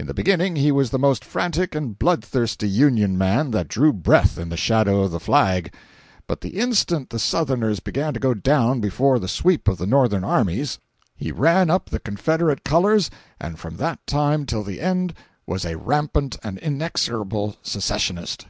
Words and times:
In 0.00 0.08
the 0.08 0.14
beginning 0.14 0.56
he 0.56 0.72
was 0.72 0.90
the 0.90 0.98
most 0.98 1.24
frantic 1.24 1.76
and 1.76 1.96
bloodthirsty 1.96 2.68
Union 2.68 3.16
man 3.16 3.52
that 3.52 3.68
drew 3.68 3.92
breath 3.92 4.36
in 4.36 4.48
the 4.48 4.56
shadow 4.56 5.02
of 5.02 5.12
the 5.12 5.20
Flag; 5.20 5.72
but 6.26 6.40
the 6.40 6.58
instant 6.58 7.10
the 7.10 7.20
Southerners 7.20 7.78
began 7.78 8.12
to 8.12 8.18
go 8.18 8.34
down 8.34 8.80
before 8.80 9.20
the 9.20 9.28
sweep 9.28 9.68
of 9.68 9.78
the 9.78 9.86
Northern 9.86 10.24
armies, 10.24 10.80
he 11.14 11.30
ran 11.30 11.70
up 11.70 11.88
the 11.88 12.00
Confederate 12.00 12.64
colors 12.64 13.10
and 13.40 13.60
from 13.60 13.76
that 13.76 14.04
time 14.08 14.44
till 14.44 14.64
the 14.64 14.80
end 14.80 15.14
was 15.46 15.64
a 15.64 15.76
rampant 15.78 16.36
and 16.42 16.58
inexorable 16.58 17.54
secessionist. 17.62 18.46